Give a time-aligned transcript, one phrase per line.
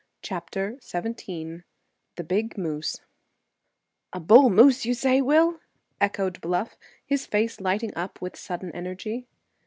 [0.23, 1.61] CHAPTER XVII
[2.15, 3.01] THE BIG MOOSE
[4.11, 5.59] "A bull moose, you say, Will?"
[5.99, 9.27] echoed Bluff, his face lighting up with sudden energy.